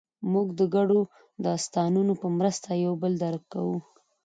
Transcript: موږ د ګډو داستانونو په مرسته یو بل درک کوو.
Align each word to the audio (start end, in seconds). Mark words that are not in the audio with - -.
موږ 0.31 0.47
د 0.59 0.61
ګډو 0.75 0.99
داستانونو 1.47 2.13
په 2.21 2.27
مرسته 2.37 2.67
یو 2.85 2.93
بل 3.01 3.13
درک 3.23 3.43
کوو. 3.53 3.77